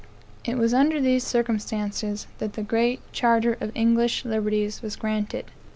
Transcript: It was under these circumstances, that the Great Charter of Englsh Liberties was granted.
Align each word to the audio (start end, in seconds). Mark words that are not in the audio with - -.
It 0.45 0.57
was 0.57 0.73
under 0.73 0.99
these 0.99 1.23
circumstances, 1.23 2.25
that 2.39 2.53
the 2.53 2.63
Great 2.63 3.01
Charter 3.13 3.55
of 3.61 3.71
Englsh 3.75 4.25
Liberties 4.25 4.81
was 4.81 4.95
granted. 4.95 5.45